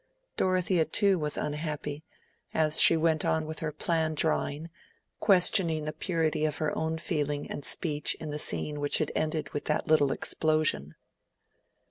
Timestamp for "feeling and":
6.97-7.63